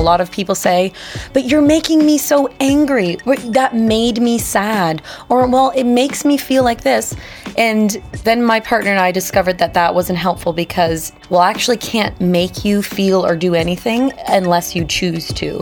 [0.00, 0.94] A lot of people say,
[1.34, 3.16] but you're making me so angry.
[3.44, 5.02] That made me sad.
[5.28, 7.14] Or, well, it makes me feel like this.
[7.58, 7.90] And
[8.24, 12.18] then my partner and I discovered that that wasn't helpful because, well, I actually can't
[12.18, 15.60] make you feel or do anything unless you choose to.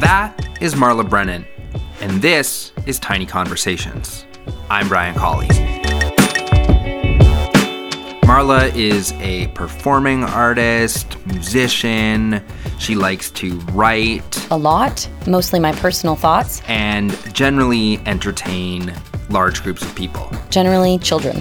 [0.00, 1.46] That is Marla Brennan,
[2.02, 4.26] and this is Tiny Conversations.
[4.68, 5.48] I'm Brian Colley.
[8.30, 12.40] Marla is a performing artist, musician.
[12.78, 18.94] She likes to write A lot, mostly my personal thoughts, and generally entertain
[19.30, 20.30] large groups of people.
[20.48, 21.40] generally children.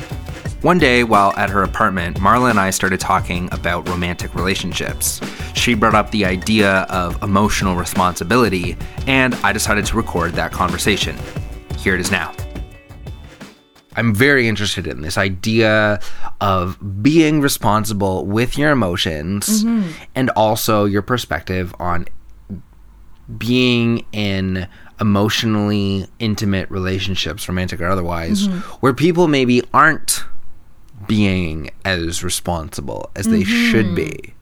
[0.63, 5.21] One day, while at her apartment, Marla and I started talking about romantic relationships.
[5.53, 8.75] She brought up the idea of emotional responsibility,
[9.05, 11.15] and I decided to record that conversation.
[11.77, 12.33] Here it is now.
[13.99, 15.99] I'm very interested in this idea
[16.39, 19.91] of being responsible with your emotions mm-hmm.
[20.15, 22.05] and also your perspective on
[23.37, 24.69] being in
[25.01, 28.59] emotionally intimate relationships, romantic or otherwise, mm-hmm.
[28.79, 30.23] where people maybe aren't
[31.05, 34.33] being as responsible as they should be.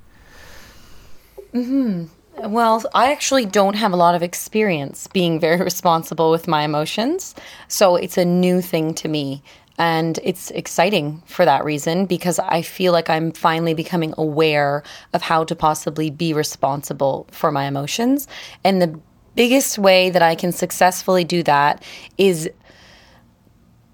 [1.52, 2.06] Mm-hmm.
[2.40, 7.36] Well, I actually don't have a lot of experience being very responsible with my emotions.
[7.68, 9.42] So it's a new thing to me.
[9.80, 14.82] And it's exciting for that reason because I feel like I'm finally becoming aware
[15.14, 18.28] of how to possibly be responsible for my emotions.
[18.64, 19.00] And the
[19.36, 21.84] biggest way that I can successfully do that
[22.18, 22.50] is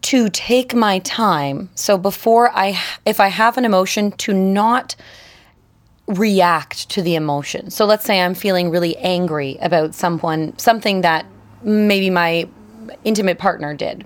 [0.04, 1.70] to take my time.
[1.76, 4.96] So before I, if I have an emotion, to not
[6.08, 7.70] react to the emotion.
[7.70, 11.26] So let's say I'm feeling really angry about someone, something that
[11.64, 12.48] maybe my
[13.04, 14.06] intimate partner did.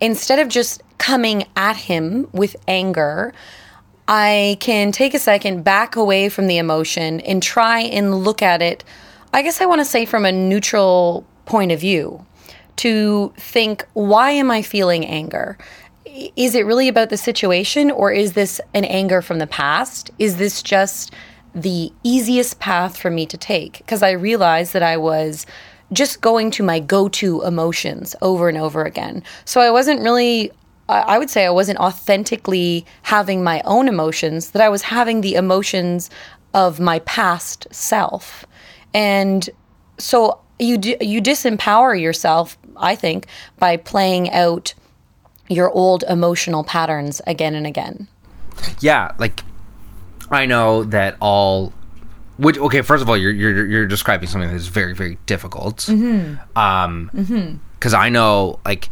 [0.00, 3.32] Instead of just coming at him with anger,
[4.06, 8.62] I can take a second, back away from the emotion, and try and look at
[8.62, 8.84] it,
[9.32, 12.24] I guess I want to say from a neutral point of view
[12.76, 15.56] to think, why am I feeling anger?
[16.36, 20.10] Is it really about the situation or is this an anger from the past?
[20.18, 21.12] Is this just
[21.54, 23.78] the easiest path for me to take?
[23.78, 25.46] Because I realized that I was
[25.92, 29.22] just going to my go to emotions over and over again.
[29.44, 30.50] So I wasn't really,
[30.88, 35.34] I would say I wasn't authentically having my own emotions, that I was having the
[35.34, 36.08] emotions
[36.54, 38.46] of my past self.
[38.94, 39.48] And
[39.98, 43.26] so you d- you disempower yourself, I think,
[43.58, 44.74] by playing out
[45.48, 48.08] your old emotional patterns again and again.
[48.80, 49.42] Yeah, like
[50.32, 51.72] I know that all.
[52.38, 55.78] Which okay, first of all, you're you're you're describing something that's very very difficult.
[55.80, 56.58] Mm-hmm.
[56.58, 58.88] Um, because I know like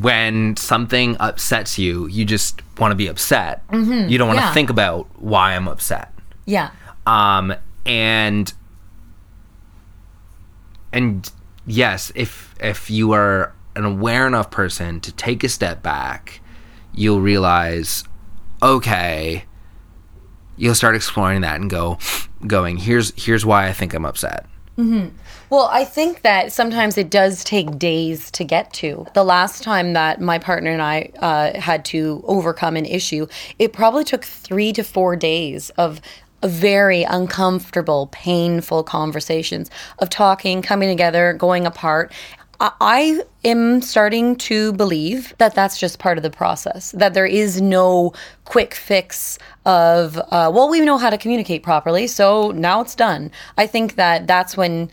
[0.00, 3.66] when something upsets you, you just want to be upset.
[3.68, 4.08] Mm-hmm.
[4.08, 4.52] You don't want to Yeah.
[4.54, 6.12] think about why I'm upset.
[6.44, 6.70] Yeah.
[7.06, 7.54] um
[7.86, 8.52] and
[10.92, 11.30] and
[11.66, 16.40] yes if if you are an aware enough person to take a step back
[16.94, 18.04] you'll realize
[18.62, 19.44] okay
[20.62, 21.98] you'll start exploring that and go
[22.46, 24.46] going here's here's why i think i'm upset
[25.50, 29.06] Well, I think that sometimes it does take days to get to.
[29.12, 33.26] The last time that my partner and I uh, had to overcome an issue,
[33.58, 36.00] it probably took three to four days of
[36.42, 42.12] very uncomfortable, painful conversations of talking, coming together, going apart.
[42.62, 47.60] I- am starting to believe that that's just part of the process, that there is
[47.60, 48.12] no
[48.44, 53.32] quick fix of, uh, well, we know how to communicate properly, so now it's done.
[53.58, 54.90] I think that that's when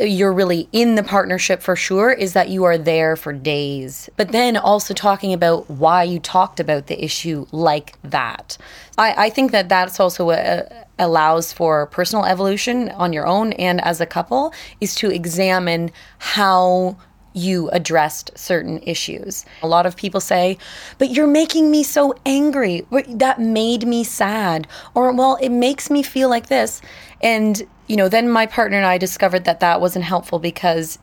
[0.00, 4.08] you're really in the partnership for sure is that you are there for days.
[4.16, 8.58] But then also talking about why you talked about the issue like that.
[8.98, 10.62] I, I think that that's also what uh,
[10.98, 16.96] allows for personal evolution on your own and as a couple is to examine how
[17.34, 19.44] you addressed certain issues.
[19.62, 20.56] A lot of people say,
[20.98, 22.86] but you're making me so angry.
[23.08, 24.68] That made me sad.
[24.94, 26.80] Or, well, it makes me feel like this.
[27.20, 30.98] And, you know, then my partner and I discovered that that wasn't helpful because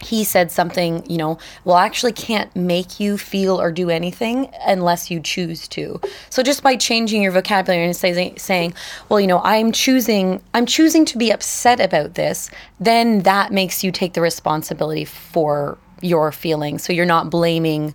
[0.00, 4.48] he said something, you know, well, I actually can't make you feel or do anything
[4.64, 6.00] unless you choose to.
[6.30, 8.74] So just by changing your vocabulary and saying, saying,
[9.08, 13.82] well, you know, I'm choosing, I'm choosing to be upset about this, then that makes
[13.82, 16.84] you take the responsibility for your feelings.
[16.84, 17.94] So you're not blaming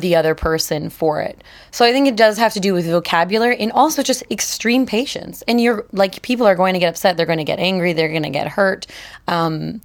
[0.00, 1.42] the other person for it.
[1.70, 5.42] So I think it does have to do with vocabulary and also just extreme patience.
[5.46, 8.08] And you're like, people are going to get upset, they're going to get angry, they're
[8.08, 8.86] going to get hurt.
[9.28, 9.80] Um,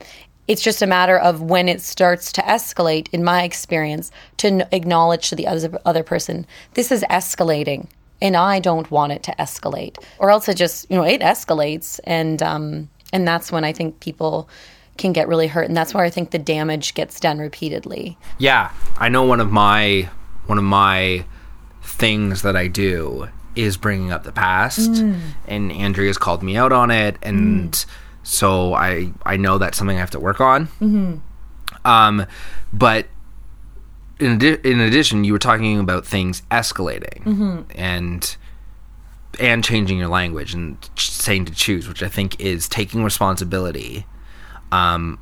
[0.48, 5.30] it's just a matter of when it starts to escalate, in my experience, to acknowledge
[5.30, 7.88] to the other, other person, this is escalating.
[8.22, 12.00] and I don't want it to escalate, or else it just you know it escalates,
[12.04, 14.50] and um, and that's when I think people
[14.98, 18.18] can get really hurt, and that's where I think the damage gets done repeatedly.
[18.38, 20.10] Yeah, I know one of my
[20.46, 21.26] one of my
[21.82, 25.20] things that I do is bringing up the past, mm.
[25.48, 27.86] and Andrea's called me out on it, and mm.
[28.24, 30.68] so I I know that's something I have to work on.
[30.68, 31.16] Mm-hmm.
[31.86, 32.26] Um,
[32.74, 33.08] but
[34.20, 37.62] in, adi- in addition, you were talking about things escalating mm-hmm.
[37.76, 38.38] and
[39.40, 44.06] and changing your language and saying to choose, which I think is taking responsibility,
[44.72, 45.20] um,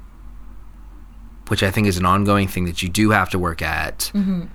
[1.47, 4.12] which I think is an ongoing thing that you do have to work at.
[4.13, 4.45] Mm-hmm.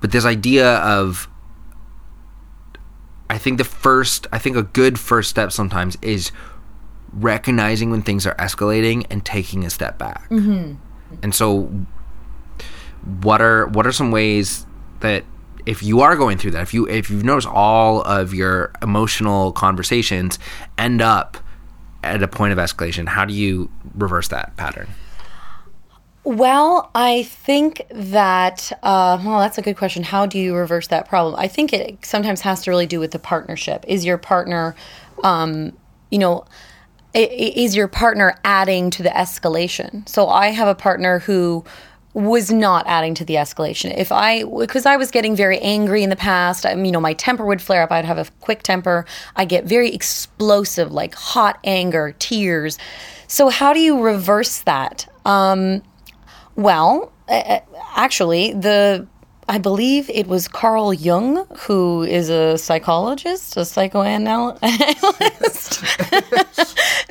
[0.00, 1.28] But this idea of,
[3.30, 6.32] I think the first, I think a good first step sometimes is
[7.12, 10.28] recognizing when things are escalating and taking a step back.
[10.30, 10.74] Mm-hmm.
[11.22, 11.86] And so
[13.20, 14.66] what are what are some ways
[15.00, 15.24] that
[15.66, 19.52] if you are going through that, if you if you've noticed all of your emotional
[19.52, 20.38] conversations
[20.78, 21.36] end up
[22.02, 24.88] at a point of escalation, how do you reverse that pattern?
[26.24, 30.04] Well, I think that, uh, well, that's a good question.
[30.04, 31.34] How do you reverse that problem?
[31.36, 33.84] I think it sometimes has to really do with the partnership.
[33.88, 34.76] Is your partner,
[35.24, 35.72] um,
[36.10, 36.44] you know,
[37.12, 40.08] is your partner adding to the escalation?
[40.08, 41.64] So I have a partner who
[42.14, 43.96] was not adding to the escalation.
[43.96, 47.14] If I, because I was getting very angry in the past, I, you know, my
[47.14, 47.90] temper would flare up.
[47.90, 49.06] I'd have a quick temper.
[49.34, 52.78] I get very explosive, like hot anger, tears.
[53.28, 55.10] So how do you reverse that?
[55.24, 55.82] Um,
[56.54, 57.12] well,
[57.96, 59.06] actually, the
[59.48, 65.82] I believe it was Carl Jung, who is a psychologist, a psychoanalyst.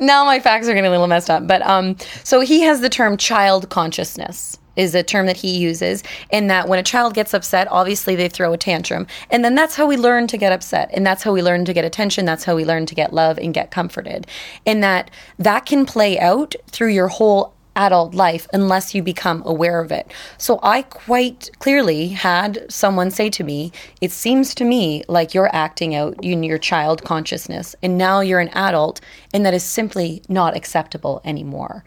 [0.00, 2.88] now my facts are getting a little messed up, but um, so he has the
[2.88, 7.34] term child consciousness is a term that he uses in that when a child gets
[7.34, 10.90] upset obviously they throw a tantrum and then that's how we learn to get upset
[10.92, 13.38] and that's how we learn to get attention that's how we learn to get love
[13.38, 14.26] and get comforted
[14.66, 19.80] and that that can play out through your whole adult life unless you become aware
[19.80, 20.10] of it.
[20.38, 25.54] So I quite clearly had someone say to me, It seems to me like you're
[25.54, 29.00] acting out in your child consciousness, and now you're an adult,
[29.32, 31.84] and that is simply not acceptable anymore.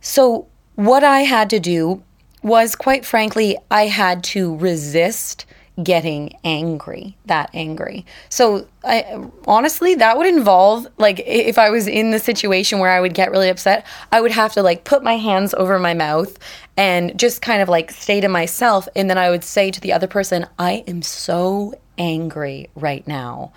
[0.00, 2.02] So what I had to do
[2.42, 5.46] was, quite frankly, I had to resist
[5.82, 8.04] getting angry, that angry.
[8.28, 13.00] So, I, honestly, that would involve, like, if I was in the situation where I
[13.00, 16.38] would get really upset, I would have to, like, put my hands over my mouth
[16.76, 18.86] and just kind of, like, stay to myself.
[18.94, 23.52] And then I would say to the other person, I am so angry right now.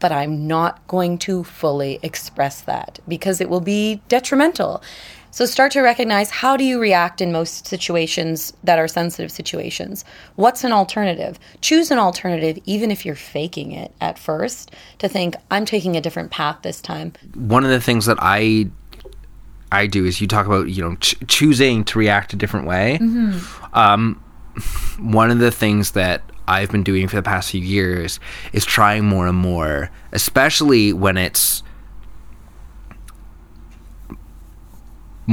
[0.00, 4.82] But I'm not going to fully express that because it will be detrimental.
[5.32, 10.04] So start to recognize how do you react in most situations that are sensitive situations?
[10.36, 11.38] What's an alternative?
[11.62, 16.02] Choose an alternative even if you're faking it at first to think I'm taking a
[16.02, 17.14] different path this time.
[17.34, 18.66] One of the things that I
[19.72, 22.98] I do is you talk about, you know, ch- choosing to react a different way.
[23.00, 23.74] Mm-hmm.
[23.74, 24.22] Um,
[24.98, 28.20] one of the things that I've been doing for the past few years
[28.52, 31.62] is trying more and more, especially when it's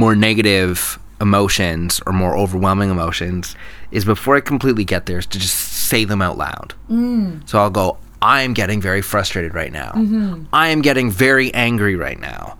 [0.00, 3.54] more negative emotions or more overwhelming emotions
[3.90, 6.72] is before I completely get there is to just say them out loud.
[6.88, 7.46] Mm.
[7.46, 9.92] So I'll go, I am getting very frustrated right now.
[9.92, 10.44] Mm-hmm.
[10.54, 12.56] I am getting very angry right now.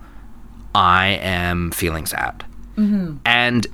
[0.75, 2.45] I am feeling sad.
[2.77, 3.17] Mm-hmm.
[3.25, 3.65] And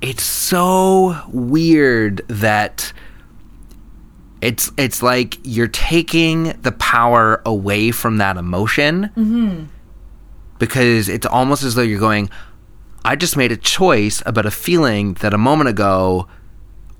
[0.00, 2.94] it's so weird that
[4.40, 9.10] it's it's like you're taking the power away from that emotion.
[9.16, 9.64] Mm-hmm
[10.64, 12.30] because it's almost as though you're going,
[13.04, 16.26] I just made a choice about a feeling that a moment ago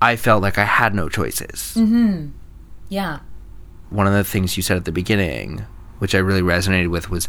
[0.01, 1.73] I felt like I had no choices.
[1.75, 2.27] Mm-hmm.
[2.89, 3.19] Yeah.
[3.89, 5.65] One of the things you said at the beginning,
[5.97, 7.27] which I really resonated with, was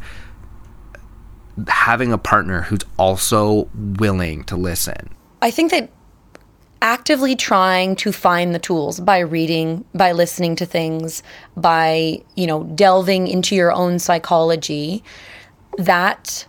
[1.68, 5.08] having a partner who's also willing to listen.
[5.40, 5.90] I think that
[6.82, 11.22] actively trying to find the tools by reading, by listening to things,
[11.56, 15.02] by, you know, delving into your own psychology
[15.78, 16.46] that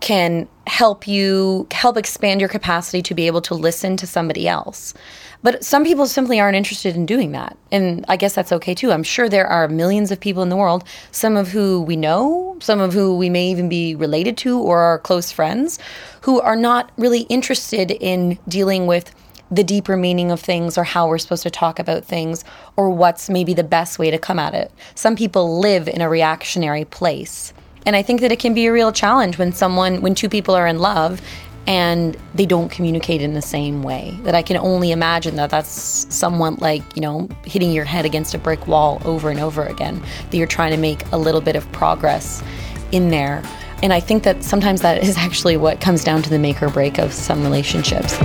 [0.00, 4.94] can help you help expand your capacity to be able to listen to somebody else.
[5.42, 7.56] But some people simply aren't interested in doing that.
[7.70, 8.92] And I guess that's okay too.
[8.92, 12.56] I'm sure there are millions of people in the world, some of who we know,
[12.60, 15.78] some of who we may even be related to or are close friends,
[16.22, 19.12] who are not really interested in dealing with
[19.52, 22.44] the deeper meaning of things or how we're supposed to talk about things
[22.76, 24.72] or what's maybe the best way to come at it.
[24.94, 27.52] Some people live in a reactionary place.
[27.84, 30.54] And I think that it can be a real challenge when someone, when two people
[30.54, 31.20] are in love
[31.66, 34.18] and they don't communicate in the same way.
[34.22, 38.34] That I can only imagine that that's somewhat like, you know, hitting your head against
[38.34, 41.56] a brick wall over and over again, that you're trying to make a little bit
[41.56, 42.42] of progress
[42.90, 43.42] in there.
[43.82, 46.68] And I think that sometimes that is actually what comes down to the make or
[46.68, 48.18] break of some relationships.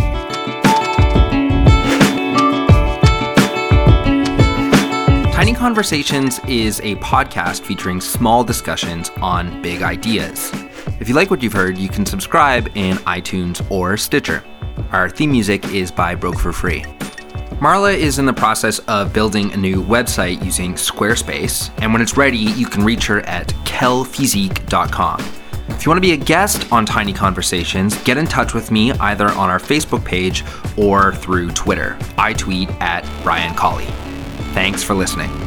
[5.67, 10.49] Conversations is a podcast featuring small discussions on big ideas.
[11.01, 14.45] If you like what you've heard, you can subscribe in iTunes or Stitcher.
[14.93, 16.83] Our theme music is by Broke for Free.
[17.59, 22.15] Marla is in the process of building a new website using Squarespace, and when it's
[22.15, 25.19] ready, you can reach her at kelphysique.com.
[25.67, 28.93] If you want to be a guest on Tiny Conversations, get in touch with me
[28.93, 30.45] either on our Facebook page
[30.77, 31.99] or through Twitter.
[32.17, 33.87] I tweet at Brian Colley.
[34.53, 35.46] Thanks for listening.